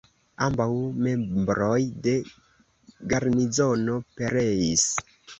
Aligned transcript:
Ambaŭ 0.43 0.65
membroj 1.07 1.81
de 2.07 2.13
garnizono 3.11 3.99
pereis. 4.21 4.87